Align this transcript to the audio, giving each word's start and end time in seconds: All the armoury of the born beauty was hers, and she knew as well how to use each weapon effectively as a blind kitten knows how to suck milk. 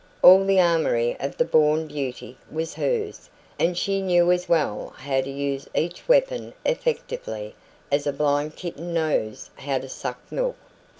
All 0.23 0.43
the 0.45 0.59
armoury 0.59 1.15
of 1.19 1.37
the 1.37 1.45
born 1.45 1.85
beauty 1.85 2.35
was 2.49 2.73
hers, 2.73 3.29
and 3.59 3.77
she 3.77 4.01
knew 4.01 4.31
as 4.31 4.49
well 4.49 4.93
how 4.97 5.21
to 5.21 5.29
use 5.29 5.67
each 5.75 6.07
weapon 6.07 6.55
effectively 6.65 7.53
as 7.91 8.07
a 8.07 8.11
blind 8.11 8.55
kitten 8.55 8.95
knows 8.95 9.51
how 9.57 9.77
to 9.77 9.87
suck 9.89 10.19
milk. 10.31 10.57